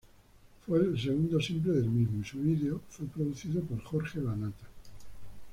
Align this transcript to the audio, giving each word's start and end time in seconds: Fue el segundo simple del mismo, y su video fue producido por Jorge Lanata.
Fue 0.65 0.79
el 0.79 0.99
segundo 0.99 1.39
simple 1.39 1.73
del 1.73 1.85
mismo, 1.87 2.21
y 2.23 2.25
su 2.25 2.39
video 2.39 2.81
fue 2.89 3.05
producido 3.05 3.61
por 3.63 3.83
Jorge 3.83 4.19
Lanata. 4.19 4.65